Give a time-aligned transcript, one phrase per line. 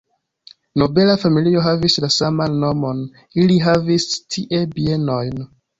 [0.81, 3.07] Nobela familio havis la saman nomon,
[3.45, 5.43] ili havis tie bienojn.